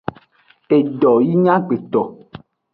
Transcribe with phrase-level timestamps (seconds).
[0.77, 2.01] Edo yi nyi agbeto.